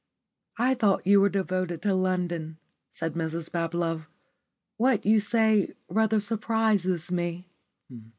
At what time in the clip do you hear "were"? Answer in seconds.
1.21-1.29